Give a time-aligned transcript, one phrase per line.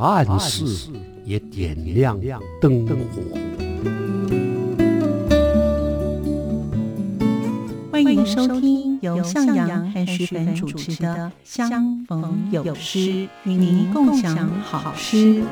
[0.00, 0.64] 暗室
[1.26, 2.18] 也点亮
[2.58, 2.94] 灯火。
[7.92, 12.98] 欢迎收听由向阳和徐凡主持的《相逢有诗》，
[13.44, 15.42] 与您共享好诗。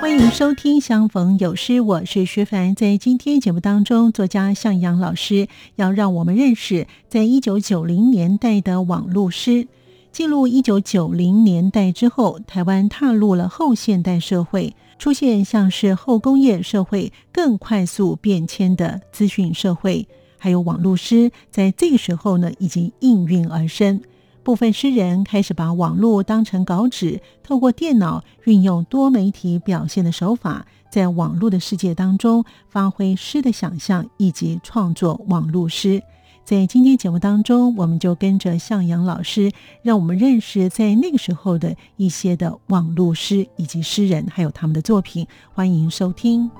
[0.00, 2.76] 欢迎收听《相逢有诗》，我是徐凡。
[2.76, 9.66] 在今天节目当中，作家向阳老师要让我们认识在一九九零年代的网络诗。
[10.14, 20.06] 进入一九九零年代之后，台湾踏入了后现代社会，出现像是后工业社会更快速变迁的资讯社会，
[20.38, 24.00] 还有网络诗，在这个时候呢，已经应运而生。
[24.44, 36.00] 部分诗人开始把网络当成稿纸，透过电脑运用多媒体表现的手法，在网络的世界当中发挥诗的想象，以及创作网络诗。
[36.44, 39.50] 在今天节目当中，我们就跟着向阳老师，
[39.80, 45.26] 让我们认识在那个时候的一些的网络诗以及诗人，还有他们的作品。
[45.54, 46.50] 欢迎收听。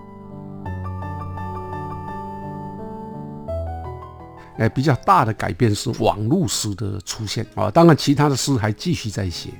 [4.57, 9.51] 哎，比较大的改变是网络诗的出现啊，当然其他的诗还继续在写。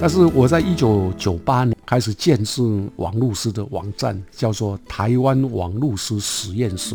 [0.00, 2.62] 但是我在一九九八年开始建设
[2.98, 6.94] 网络师的网站，叫做台湾网络师实验室。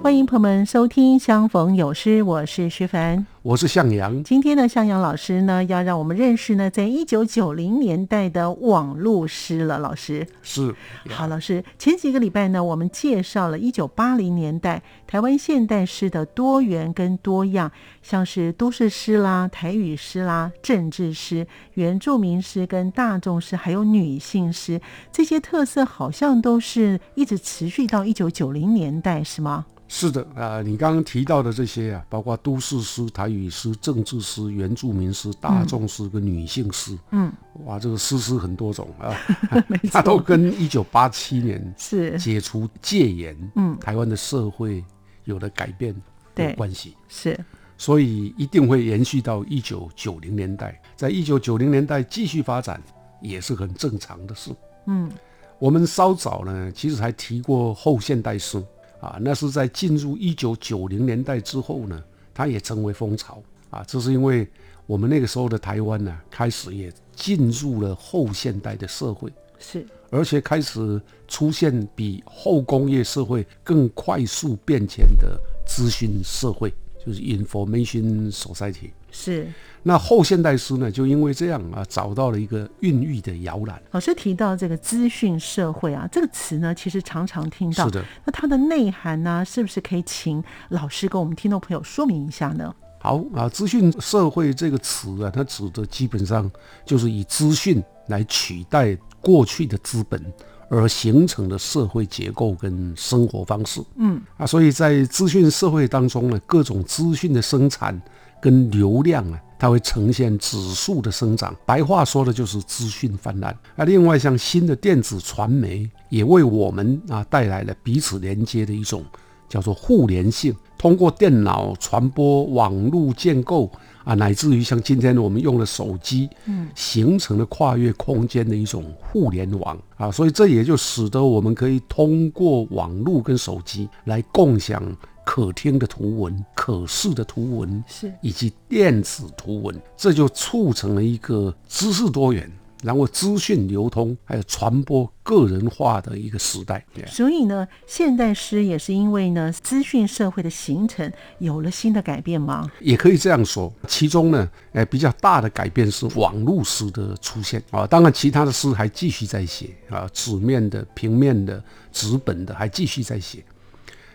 [0.00, 3.26] 欢迎朋友们收听《相逢有诗》，我是徐凡。
[3.42, 9.78] 我是向阳，今天的向阳老师呢，要让我们认识呢，在一九九零年代的网络诗了。
[9.78, 10.74] 老师是
[11.08, 24.78] 好，老师前几个礼拜呢，我们介绍了一九八零年代台湾现代诗的多元跟多样，像是都市诗啦、台语诗啦、政治诗、原住民诗跟大众诗，还有女性诗，
[25.10, 29.64] 这些特色好像都是一直持续到一九九零年代，是吗？
[29.92, 37.30] 是的啊，你刚刚提到的这些啊，包括都市诗、台语诗、政治诗、原住民诗、大众诗跟女性诗，嗯，
[37.64, 39.12] 哇，这个诗诗很多种啊，
[39.90, 42.16] 它都跟一九八七年是。
[42.16, 44.84] 解除戒严，嗯，台湾的社会
[45.24, 45.92] 有了改变
[46.36, 47.36] 有关系，是，
[47.76, 52.80] 所以一定会延续到一九九零年代，在一九九零年代继续发展
[53.20, 54.52] 也是很正常的事，
[54.86, 55.10] 嗯，
[55.58, 58.64] 我们稍早呢，其实还提过后现代诗。
[59.00, 62.02] 啊，那是在进入一九九零年代之后呢，
[62.34, 63.82] 它也成为风潮啊。
[63.86, 64.46] 这是因为
[64.86, 76.72] 我们那个时候的台湾呢，开始也进入了后现代的社会，是，而且开始出现比后工业社会更快速变迁的资讯社会，
[77.04, 78.90] 就是 information society。
[79.10, 79.46] 是，
[79.82, 83.80] 那后现代诗呢，就因为这样啊，找到了一个孕育的摇篮。
[83.90, 87.84] 老师提到这个资讯社会啊，这个词呢，其实常常听到。
[87.86, 88.04] 是的。
[88.24, 92.74] 那它的内涵呢，是不是可以请老师跟我们听众朋友说明一下呢？
[93.00, 96.50] 好啊，资讯社会这个词啊，它指的基本上
[96.84, 100.22] 就是以资讯来取代过去的资本
[100.68, 103.82] 而形成的社会结构跟生活方式。
[103.96, 108.00] 嗯啊，所以在资讯社会当中呢，各种资讯的生产。
[108.40, 111.54] 跟流量啊，它会呈现指数的生长。
[111.66, 113.56] 白话说的就是资讯泛滥。
[113.76, 119.04] 那另外像新的电子传媒，也为我们啊带来了彼此连接的一种
[119.48, 120.54] 叫做互联性。
[120.78, 123.70] 通过电脑传播、网络建构
[124.02, 130.10] 啊，乃至于像今天我们用的手机，嗯，形成了跨越空间的一种互联网啊。
[130.10, 134.82] 所以这也就使得我们可以通过网络跟手机来共享。
[135.24, 142.50] 可听的图文、可视的图文是，以及电子图文，这就促成了一个知识多元，
[142.82, 146.84] 然后资讯流通，还有传播个人化的一个时代。
[147.06, 152.68] 所以呢，现代诗也是因为呢，资讯社会的形成有了新的改变吗？
[152.80, 153.72] 也可以这样说。
[153.86, 157.86] 其中呢，呃，比较大的改变是网络诗的出现啊。
[157.86, 161.62] 当然，其他的诗还继续在写啊，纸面的、平面的、
[161.92, 163.44] 纸本的还继续在写。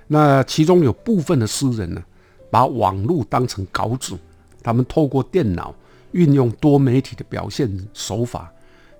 [0.08, 2.04] 那其中有部分的诗人呢，
[2.52, 4.14] 把网络当成稿纸，
[4.62, 5.74] 他们透过电脑
[6.12, 8.52] 运用多媒体的表现手法，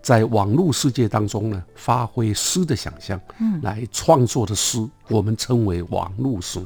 [0.02, 6.60] 在网络世界当中呢，发挥诗的想象，嗯，来创作的诗，我们称为网络诗。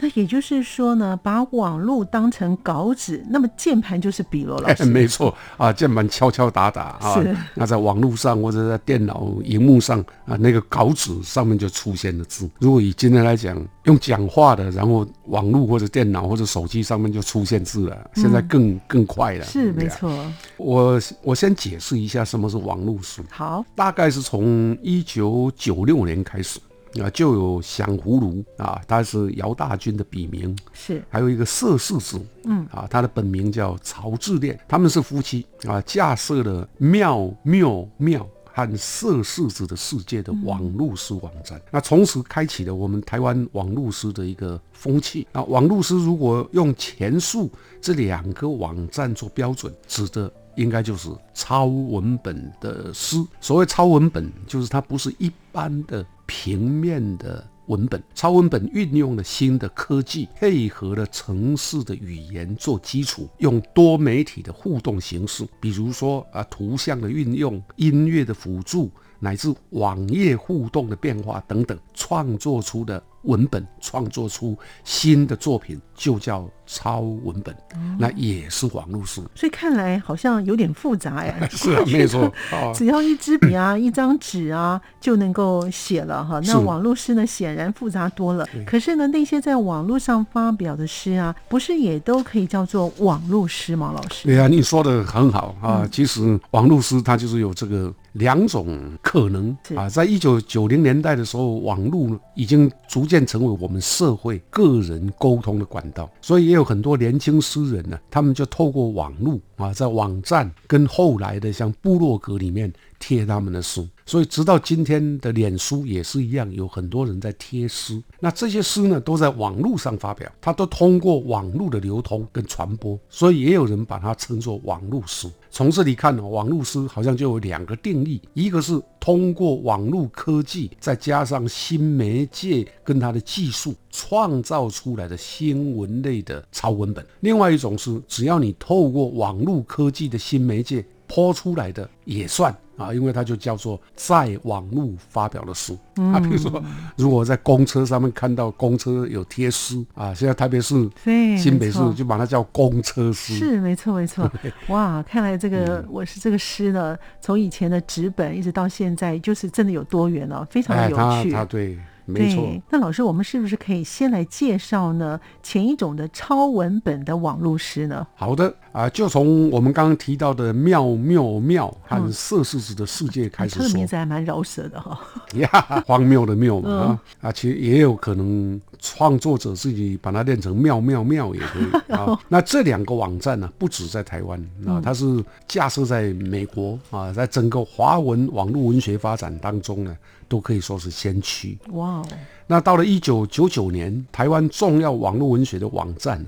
[0.00, 4.84] 那也就是说呢，把网络当成稿纸，那么键盘就是笔了，老师。
[4.86, 7.22] 没错啊，键盘敲敲打打啊，
[7.54, 12.48] 那在网络上或者在电脑荧幕上啊，那个稿纸上面就出现了字。
[12.58, 19.44] 如果以今天来讲，用讲话的，然后网络或者电脑或者手机上面就出现字了，现在更更快了。
[19.44, 20.10] 是没错。
[20.56, 23.22] 我我先解释一下什么是网络书。
[23.30, 26.60] 好，大概是从一九九六年开始。
[27.00, 45.26] 啊，就有响葫芦啊，他是姚大军的笔名，是还有一个色世子，嗯啊，他的本名叫曹志炼，他们是夫妻啊，架设了妙妙妙和色世子的世界的网络诗网站，那从此开启了我们台湾网络诗的一个风气。
[45.32, 47.50] 啊，网络诗如果用前述
[47.80, 50.32] 这两个网站做标准，指的。
[50.56, 53.16] 应该就是超文本的诗。
[53.40, 58.00] 所谓超文本，就是它不是一般的平面的文本。
[58.14, 73.02] 超文本运用了新的科技，配合了城市的语言做基础，用多媒体的互动形式，比如说啊，图像的运用、音乐的辅助，乃至网页互动的变化等等，创作出的。
[73.22, 77.56] 文本创作出新的作品就叫超文本，
[77.98, 79.24] 那也是网络书。
[79.34, 81.34] 所以看来好像有点复杂呀。
[81.50, 82.30] 是啊，没错。
[82.74, 86.38] 只要一支笔啊， 一张纸啊，就能够写了哈。
[86.44, 88.46] 那网络诗呢，显然复杂多了。
[88.66, 93.92] 可是呢，那些在网络上发表的诗啊，不是也都可以叫做网络诗吗？
[93.96, 94.28] 老师？
[94.28, 95.88] 对啊，你说的很好啊。
[95.90, 99.88] 其实网络诗它就是有这个两种可能啊。
[99.88, 113.86] 在一九九零年代的时候，网络已经逐渐成为我们社会个人沟通的管道，所以也有很多年轻诗人呢，他们就透过网络啊，在网站跟后来的像部落格里面贴他们的诗。
[114.06, 118.02] 所以，直到今天的脸书也是一样，有很多人在贴诗。
[118.20, 125.30] 那这些诗呢，都在网络上发表，它都通过网络的流通跟传播，所以也有人把它称作网络诗。
[125.50, 142.54] 从这里看呢，网络诗好像就有两个定义：一个是通过网络科技，再加上新媒介跟它的技术创造出来的新闻类的超文本；另外一种是，只要你透过网络络科技的新媒介泼出来的也算。
[142.78, 146.62] 啊，因为它就叫做在网络发表的诗啊，比如说，
[146.96, 150.88] 如果在公车上面看到公车有贴诗啊，现在特别是
[151.36, 154.30] 新北市就把它叫公车诗，是没错没错。
[154.68, 161.32] 哇，看来这个我是这个诗呢，从以前的纸本一直到现在，就是真的有多元哦，非常的有趣。
[161.32, 161.76] 他对。
[162.10, 165.20] 没错，那老师，我们是不是可以先来介绍呢？
[165.42, 168.06] 前一种的超文本的网络诗呢？
[168.14, 173.62] 好的啊，就从我们刚刚提到的妙妙妙和色柿子的世界开始说。
[173.62, 174.98] 这个名字还蛮饶舌的哈。
[175.34, 182.18] 呀，荒谬的谬嘛啊啊，其实也有可能创作者自己把它练成妙妙妙也可以 啊。
[182.28, 189.96] 那这两个网站呢，不止在台湾啊，它是架设在美国啊，在整个华文网络文学发展当中呢。
[190.30, 192.02] 都可以说是先驱哇！
[192.46, 196.22] 那到了一九九九年，台湾重要网络文学的网站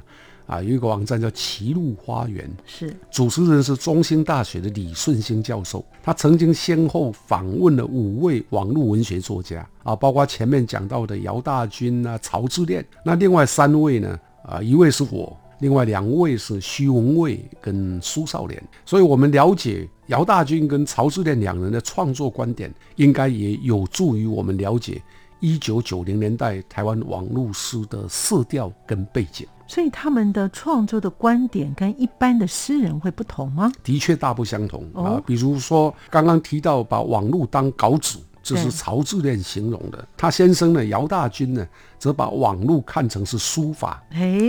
[0.50, 5.84] 啊，有一个网站叫“歧路花园”，是主持人是中兴大学的李顺兴教授。
[6.02, 12.84] 他曾经先后访问了五位网络文学作家啊，包括前面讲到的姚大军啊、曹志炼。
[13.04, 18.60] 那另外三位呢啊，一位是我，另外两位是徐文蔚跟苏少年。
[18.84, 19.88] 所以我们了解。
[20.06, 25.00] 姚大军跟曹志炼两人的创作观点，应该也有助于我们了解
[25.38, 29.46] 一九九零年代台湾网络诗的色调跟背景。
[29.70, 33.70] 所以他们的创作的观点跟一般的诗人会不同吗？
[33.84, 35.22] 的确大不相同啊。
[35.24, 38.18] 比如说刚刚提到把网络当稿纸。
[38.42, 40.08] 这是曹志炼形容的。
[40.16, 41.64] 他先生呢，姚大军呢，
[41.98, 44.02] 则把网络看成是书法，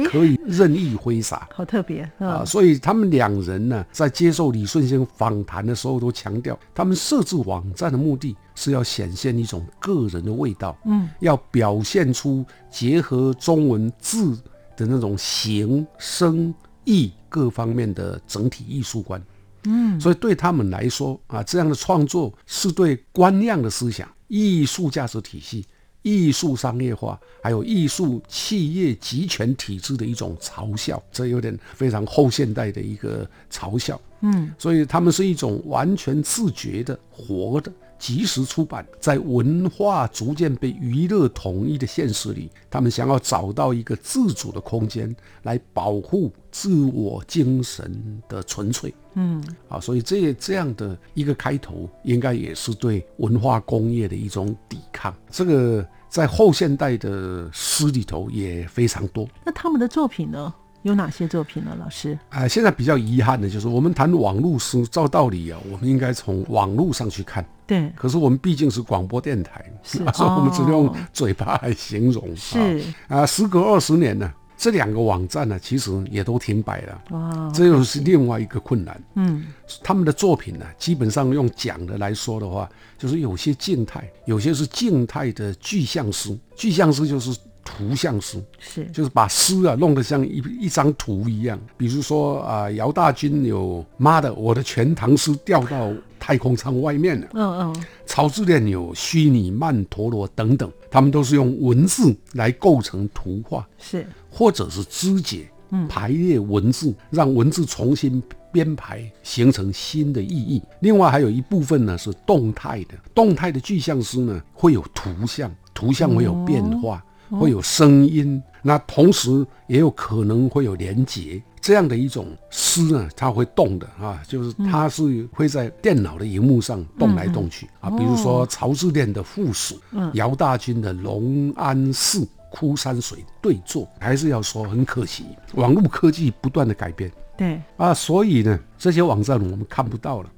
[0.09, 2.41] 可以任意挥洒，好特别啊！
[2.45, 14.39] 所以他们两人呢，在接受李顺先访谈的时候，都强调，他们设置网站的目的是要显现一种个人的味道，嗯，要表现出结合中文字
[14.81, 16.53] 的那种形声
[16.85, 19.21] 意各方面的整体艺术观。
[19.65, 25.63] 嗯，所以对他们来说啊，这样的创作是对观念的思想、艺术价值体系、
[26.01, 31.01] 艺术商业化，还有艺术企业集权体制的一种嘲笑。
[31.11, 34.01] 这有点非常后现代的一个嘲笑。
[34.21, 37.71] 嗯，所以他们是一种完全自觉的、活的。
[38.01, 48.91] 及时出版，在文化逐渐被娱乐统一的现实里，他们想要找到一个自主的空间，来保护自我精神的纯粹。
[49.13, 55.15] 嗯，啊，所以这这样的一个开头，应该也是对文化工业的一种抵抗。
[55.29, 59.29] 这个在后现代的诗里头也非常多。
[59.45, 60.51] 那他们的作品呢？
[60.83, 61.75] 有哪些作品呢？
[61.79, 67.45] 老师啊，现在比较遗憾的就是，我们谈网络书，照道理啊，我们应该从网络上去看。
[67.67, 67.91] 对。
[67.95, 72.35] 可是我们毕竟是广播电台，是， 所以我们只能用嘴巴来形容。
[72.35, 74.31] 是啊，时隔二十年呢。
[74.57, 77.01] 这两个网站呢，其实也都停摆了。
[77.09, 79.03] 哇，这又是另外一个困难。
[79.15, 79.47] 嗯，
[79.83, 86.37] 他们的作品呢，基本上用讲的来说的话，就是有些静态，有些是静态的具象诗。
[86.55, 91.59] 具象诗就是图像诗，是，就是把诗啊弄得像一一张图一样。
[91.77, 97.27] 比如说啊，姚大军有妈的，我的全唐诗掉到太空舱外面了。
[97.33, 100.71] 嗯嗯，曹志炼有虚拟曼陀罗等等。
[100.89, 105.49] 他们都是用文字来构成图画，是或者是肢解、
[105.87, 110.61] 排列文字，让文字重新编排，形成新的意义。
[110.81, 117.01] 另外还有一部分呢是动态的，动态的具象诗呢会有图像，图像会有变化，
[117.39, 121.41] 会有声音，那同时也有可能会有连接。
[121.59, 127.89] 这样的一种诗呢，它会动的啊，就是它是会在电脑的荧幕上动来动去啊。
[127.91, 129.79] 比如说曹志炼的附属，
[130.13, 140.29] 姚大军的龙安寺枯山水对坐，还是要说很可惜，网络科技不断的改变，对啊，所以呢，这些网站我们看不到了。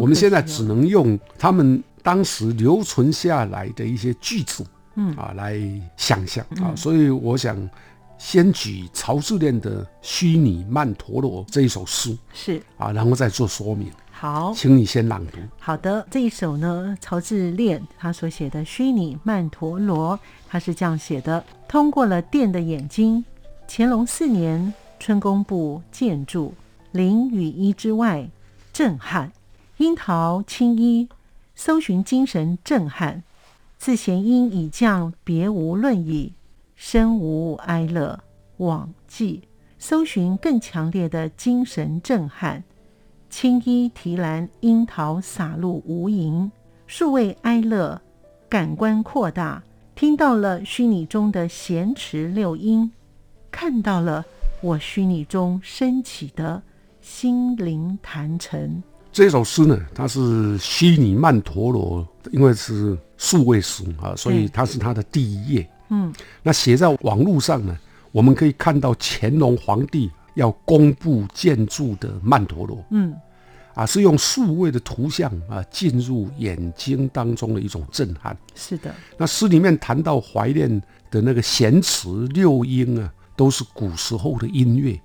[0.00, 5.58] 我们现在只能用他们当时留存下来的一些句子，嗯啊，来
[5.96, 6.74] 想象啊。
[6.76, 7.68] 所以我想。
[8.18, 13.90] 先举曹志炼的《虚拟曼陀罗》这一首诗，是啊，然后再做说明。
[14.12, 15.38] 好，请你先朗读。
[15.58, 20.16] 好的，这一首呢，曹志炼他所写的《虚拟曼陀罗》，
[20.48, 23.24] 他是这样写的：通过了电的眼睛，
[23.66, 26.54] 乾隆四年春宫部建筑，
[26.92, 28.28] 林雨衣之外
[28.72, 29.32] 震撼，
[29.78, 31.08] 樱桃青衣
[31.56, 33.24] 搜寻精神震撼，
[33.82, 36.34] 自弦音已降，别无论矣。
[36.76, 38.16] 身无哀乐，
[38.58, 39.42] 往迹
[39.76, 42.62] 搜寻更强烈的精神震撼。
[43.28, 46.48] 青衣提篮，樱桃洒入无垠，
[46.86, 48.00] 数位哀乐，
[48.48, 49.60] 感官扩大，
[49.96, 52.88] 听到了虚拟中的弦池六音，
[53.50, 54.24] 看到了
[54.60, 56.62] 我虚拟中升起的
[57.00, 58.80] 心灵坛城。
[59.10, 65.70] 这首诗呢，它是虚拟曼陀罗，因为是数位书啊，所以它是它的第一页。
[65.90, 66.12] 嗯，
[66.42, 67.78] 那写在网络上呢，
[68.10, 73.14] 我们可以看到乾隆皇帝要公布建筑的曼陀罗，嗯，
[73.74, 78.36] 啊，是用数位的图像啊进入眼睛当中的一种震撼。
[78.56, 85.00] 是的，那诗里面谈到怀念的那个弦词六音啊，都是古时候的音乐，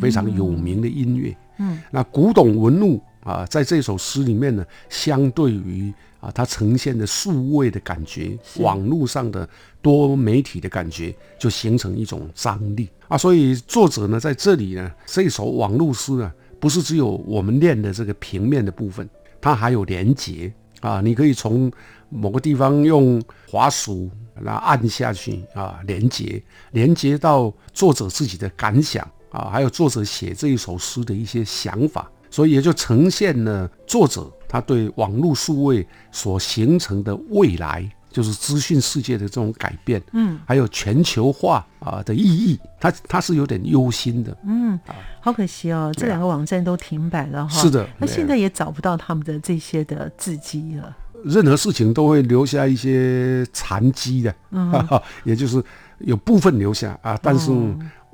[0.00, 1.36] 非常有名的音乐。
[1.58, 5.92] 嗯，那古董文物啊，在这首诗里面呢，相对于。
[6.18, 9.46] 啊，它呈现的数位的感觉，网络上的
[9.82, 13.18] 多媒体的感觉，就形成一种张力啊。
[13.18, 19.06] 所以作者呢，在这里呢，这首网络诗呢，不是只有我们练的这个平面的部分，
[19.42, 21.02] 它还有连接啊。
[21.02, 21.70] 你可以从
[22.08, 24.10] 某个地方用滑鼠
[24.42, 26.42] 然后按下去啊，连接
[26.72, 34.30] 连接到作者自己的感想啊，还有作者写这一首诗的一些想法，所以也就呈现了作者。
[34.46, 44.78] 他对网络数位所形成的未来，就是资讯世界的这种改变，嗯，还有全球化啊的意义，他他是有点忧心的，嗯，
[45.20, 50.94] 好可惜哦，这两个网站都停摆了哈，是的，那现在也找不到他们的这些的字迹了。
[51.24, 54.72] 任何事情都会留下一些残迹的，嗯，
[55.24, 55.60] 也就是
[55.98, 57.50] 有部分留下啊，但是。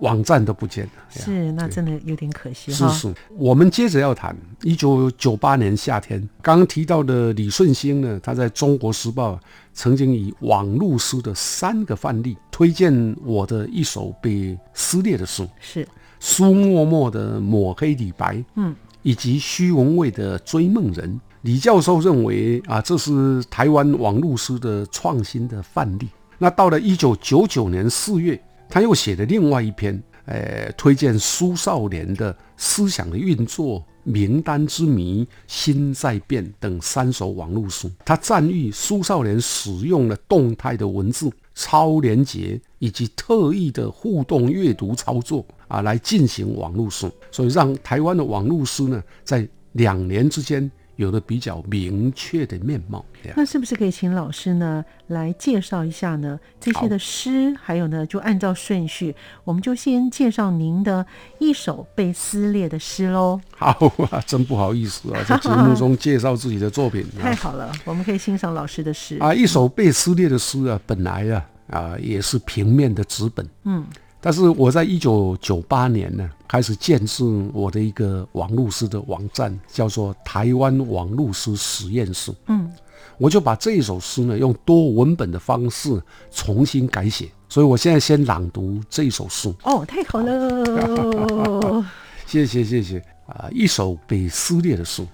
[0.03, 2.89] 网站都不见了，是那真的有点可惜哈。
[2.89, 9.39] 是是，我们接着要谈一九九八年夏天，刚刚提到的李顺兴呢，他在中国时报
[9.73, 15.87] 曾经以网络诗的三个范例推荐我的一首被撕裂的诗，是
[16.19, 21.21] 苏默默的抹黑李白，嗯，以及徐文蔚的追梦人。
[21.43, 26.09] 李教授认为啊，这是台湾网络诗的创新的范例。
[26.39, 28.41] 那到了一九九九年四月。
[28.73, 37.91] 他又写了另外一篇，呃，推荐苏少年的思想的运作、名单之谜、心在变等三首网络书。
[38.03, 50.71] 他赞誉苏少年使用了动态的文字、超连结以及特意的互动阅读操作啊，来进行网络书，所以让台湾的网络书呢，在两年之间。
[51.03, 53.05] 有了比较明确的面貌。
[53.37, 61.05] 那是不是可以请老师呢来介绍一下呢这些的诗，还有呢就按照顺序，我们就先介绍您的
[61.39, 63.41] 一首被撕裂的诗喽。
[63.57, 63.71] 好
[64.11, 69.19] 啊，真不好意思啊， 在节目中介绍自己的作品啊太好了，我们可以欣赏老师的诗。
[69.19, 73.85] 啊，一首被撕裂的诗啊，本来啊啊也是平面的纸本，嗯，
[74.25, 82.33] 但是我在一九九八年呢，开始建设我的一个网络诗的网站，叫做台湾网络诗实验室。
[82.47, 82.71] 嗯，
[83.19, 86.01] 我就把这一首诗呢，用多文本的方式
[86.31, 87.29] 重新改写。
[87.49, 89.53] 所以我现在先朗读这一首诗。
[89.65, 91.85] 哦，太好了，
[92.25, 93.49] 谢谢谢谢啊！
[93.51, 95.05] 一首被撕裂的诗。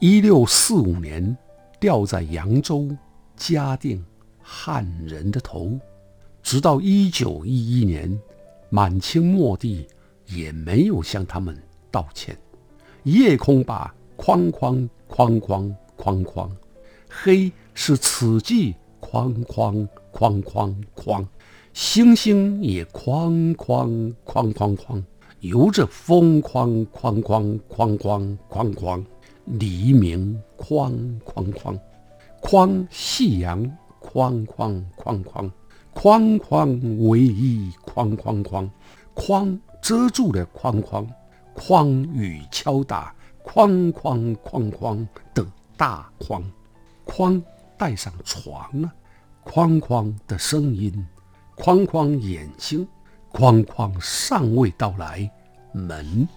[0.00, 1.36] 一六四五年，
[1.78, 2.88] 掉在扬州
[3.36, 4.04] 嘉定
[4.42, 5.78] 汉人的头，
[6.42, 8.18] 直到一九一一年，
[8.68, 9.86] 满清末帝
[10.26, 11.56] 也没有向他们
[11.90, 12.36] 道歉。
[13.04, 16.50] 夜空把框框框框框框，
[17.08, 21.28] 黑是此际框框框框框，
[21.72, 25.02] 星星也框框框框框，
[25.40, 29.04] 由着风框框框框框框框，
[29.44, 30.92] 黎明框
[31.24, 31.78] 框框，
[32.40, 33.64] 框夕阳
[34.00, 35.50] 框框框框，
[35.98, 38.70] 框框唯一框框框，
[39.14, 41.08] 框遮住了框框，
[41.54, 46.44] 框与敲打框框框框的大框，
[47.02, 47.42] 框
[47.78, 48.92] 带上床了，
[49.42, 50.92] 框框的声音，
[51.54, 52.86] 框框眼睛，
[53.32, 55.28] 框框尚未到来，
[55.72, 56.28] 门。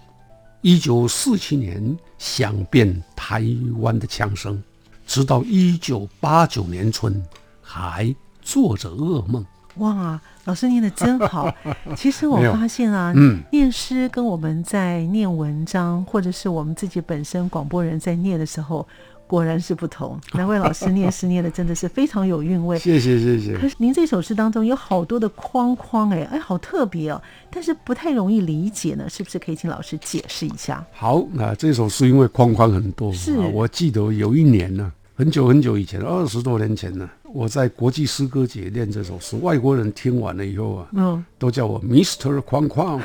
[0.62, 3.44] 一九四七年响遍台
[3.80, 4.60] 湾的枪声，
[5.06, 7.22] 直到一九八九年春，
[7.60, 8.12] 还
[8.50, 9.46] 做着噩梦。
[9.76, 11.48] 哇，老师念的真好。
[11.94, 18.84] 其实我发现啊，嗯念诗跟我们在念文章，或者是我们自己本身广播人在念的时候，
[19.28, 20.18] 果然是不同。
[20.34, 22.76] 难怪老师念诗念的真的是非常有韵味。
[22.80, 23.56] 谢谢谢谢。
[23.56, 30.84] 可是您这首诗当中有好多的框框，哎哎，好特别哦，但是不太容易理解呢，是不是可以请老师解释一下？
[30.92, 42.40] 好，那这首诗因为框框很多，是啊我记得有一年呢、很久很久以前，二十多年前呢，我在国际诗歌节念这首诗，外国人听完了以后啊，嗯，都叫我 Mr.
[42.42, 43.00] 框框，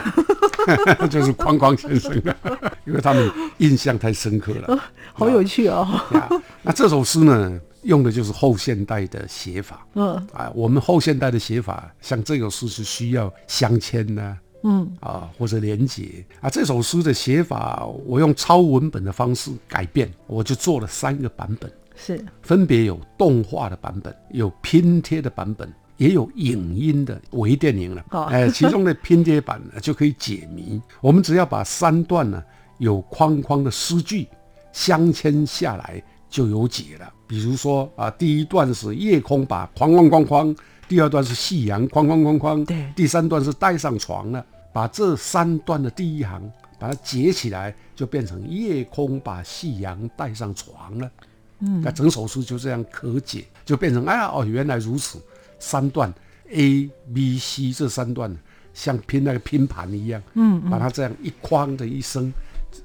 [1.09, 2.35] 就是框框先生啊，
[2.85, 4.79] 因为他们印象太深刻了。
[5.13, 5.87] 好有趣哦。
[6.13, 6.29] 呀
[6.63, 10.51] 那这首诗呢，用的就是后现代的写法嗯啊。
[10.55, 16.49] 我们后现代的写法，像这首诗是需要镶嵌呢、嗯，啊，或者连结啊。
[16.49, 28.05] 这首诗的写法，我用超文本的方式改变，我就做了三个版本，是分别有动画的版本，有拼贴的版本，也有影音的微电影了。
[28.11, 30.81] 哦哎，其中的拼贴版呢就可以解谜。
[31.01, 32.43] 我们只要把三段呢
[32.77, 34.27] 有框框的诗句
[34.71, 37.11] 镶嵌下来，就有解了。
[37.27, 40.55] 比如说啊，第一段是夜空把框框框框，
[40.87, 44.45] 第二段是夕阳框框框框，对第三段是带上床了。
[44.73, 51.09] 把这三段的第一行把它结起来，就变成夜空把夕阳带上床了。
[51.59, 55.19] 嗯，那整首诗就这样可解，就变成哎呀哦，原来如此。
[55.57, 56.13] 三段
[56.51, 58.35] A、B、C 这三段
[58.73, 62.31] 像拼那个拼盘一样，嗯把它这样一框的一声，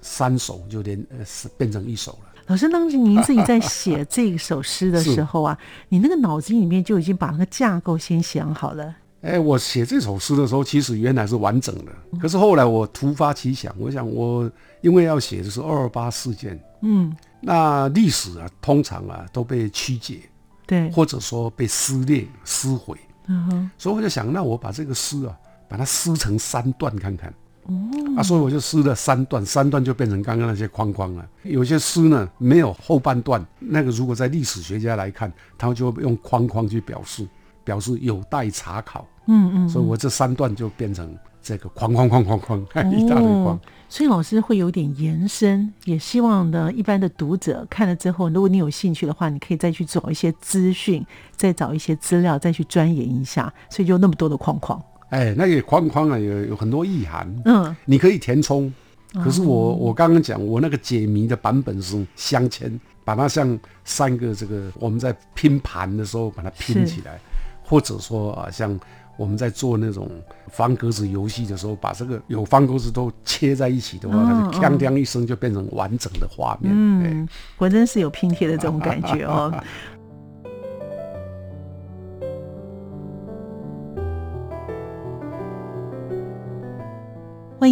[0.00, 2.30] 三首就连呃是变成一首了。
[2.46, 5.58] 老师，当时您自己在写这首诗的时候啊，
[5.90, 8.94] 你那个脑子里面就已经把那个架构先想好了。
[9.20, 20.20] 哎，我写这首诗的时候，其实原来是完整的，可是后来我突发奇想，我想我因为要写的是二二八事件，嗯，那历史啊，通常啊都被曲解，
[20.66, 25.36] 对，或者说被撕裂、撕毁，嗯哼，所以我就想，那我把这个诗啊，
[25.68, 27.32] 把它撕成三段看看。
[27.64, 27.74] 哦，
[28.16, 31.28] 啊，所以我就撕了三段，三段就变成刚刚那些框框了。
[31.42, 37.26] 有些诗呢没有后半段，那个如果在历史学家来看，他们就会用框框去表示，
[37.64, 39.06] 表示有待查考。
[39.26, 42.60] 嗯嗯，所以我这三段就变成这个框框框框框，
[42.92, 43.60] 一大堆框哦。
[43.88, 53.52] 所以老师会有点延伸，也希望呢，一般的读者看了之后，如果你有兴趣的话，你可以再去找一些资讯，再找一些资料，再去钻研一下。
[53.68, 58.72] 所以就那么多的框框，哎，那个框框啊，有有很多意涵，嗯，你可以填充。
[59.12, 62.70] 可是我我刚刚讲，我那个解谜的版本是镶嵌，
[63.04, 67.18] 把它像三个这个我们在拼盘的时候把它拼起来，
[67.64, 68.78] 或者说啊，像
[69.20, 70.10] 我们在做那种
[70.48, 76.72] 方格子游戏的时候，把这个有方格子都切在一起的话，它就锵锵一声就变成完整的画面。
[76.72, 77.28] 哎嗯，
[77.58, 79.52] 果真是有拼贴的这种感觉哦。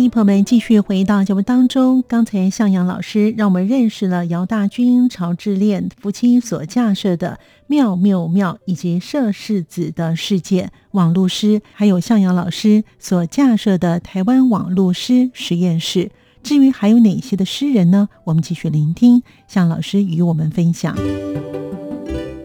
[0.06, 2.04] 朋友们继续回到节目当中。
[2.06, 16.10] 刚才向阳老师让我们认识了姚大军、曹志炼夫妻所架设的妙妙妙以及摄世子的世界网络师，还有向阳老师所架设的台湾网络师实验室。
[16.42, 18.08] 至于还有哪些的诗人呢？
[18.24, 20.96] 我们继续聆听向老师与我们分享。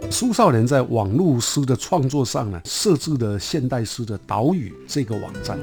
[0.10, 5.60] 苏少年在网络诗的创作上呢，设置了现代诗的岛屿这个网站。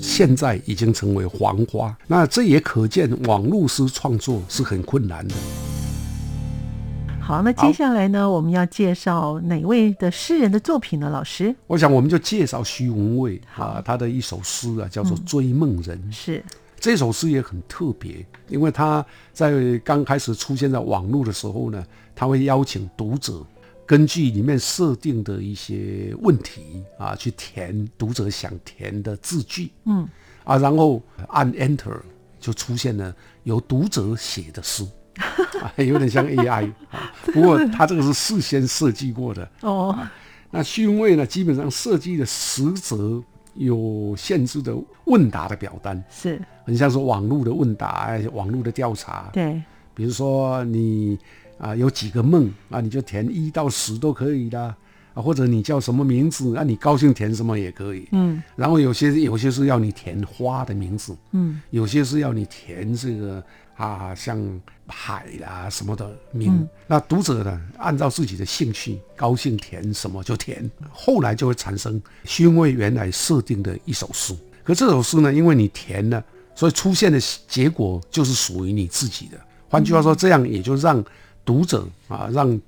[0.00, 5.34] 现在已经成为黄花，那这也可见网络诗创作是很困难的。
[7.20, 11.10] 好，那接下来呢，我们要介绍哪位的诗人的作品呢？
[11.10, 16.02] 老师，我想我们就介绍徐文蔚啊，他的一首诗啊，叫做《追梦人》。
[16.12, 16.42] 是
[16.80, 21.84] 这首诗也很特别，因为他在刚开始出现在网络的时候呢，
[22.14, 23.44] 他会邀请读者。
[23.88, 30.06] 根据里面设定的一些问题啊，去填读者想填的字句，嗯，
[30.44, 31.98] 啊，然后按 Enter
[32.38, 34.86] 就出现了由读者写的诗，
[35.62, 37.10] 啊，有点像 AI 啊。
[37.32, 39.98] 不过它这个是事先设计过的哦。
[40.50, 43.22] 那虚位呢，基本上设计的实则
[43.54, 49.30] 有限制的问答的表单，是很像是网络的问答，网络的调查。
[49.32, 49.62] 对，
[49.94, 51.18] 比如说你。
[51.58, 52.80] 啊，有几个梦啊？
[52.80, 54.60] 你就填一到十都可以的
[55.12, 56.52] 啊，或者你叫什么名字？
[56.54, 58.06] 那你高兴填什么也可以。
[58.12, 63.42] 嗯，然后有些有些是要你填花的名字，嗯，有些是要你填这个
[63.76, 64.38] 啊，像
[64.86, 66.66] 海啊什么的名。
[66.86, 70.70] 那读者呢，按照自己的兴趣，高兴填什么就填。
[70.92, 72.00] 后来就会产生
[72.38, 76.22] 因为原来设定的一首诗，可这首诗呢，因为你填了，
[76.54, 77.18] 所以出现的
[77.48, 79.36] 结果就是属于你自己的。
[79.68, 81.04] 换句话说，这样也就让。
[81.48, 82.54] 读者啊，让